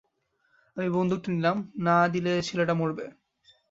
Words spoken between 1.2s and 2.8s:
টা নিলাম, না দিলে ছেলেটা